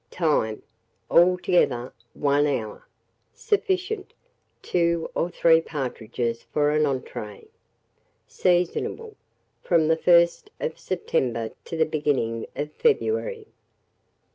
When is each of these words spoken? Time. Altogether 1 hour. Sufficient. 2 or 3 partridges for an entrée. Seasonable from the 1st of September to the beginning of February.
Time. 0.09 0.63
Altogether 1.11 1.93
1 2.15 2.47
hour. 2.47 2.87
Sufficient. 3.35 4.13
2 4.63 5.11
or 5.13 5.29
3 5.29 5.61
partridges 5.61 6.41
for 6.41 6.71
an 6.71 6.85
entrée. 6.85 7.47
Seasonable 8.27 9.15
from 9.61 9.89
the 9.89 9.97
1st 9.97 10.47
of 10.59 10.79
September 10.79 11.51
to 11.65 11.77
the 11.77 11.85
beginning 11.85 12.47
of 12.55 12.71
February. 12.71 13.45